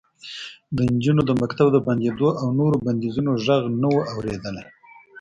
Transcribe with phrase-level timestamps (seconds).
[0.75, 4.63] د نجونو د مکتب د بندېدو او نورو بندیزونو غږ نه و اورېدلی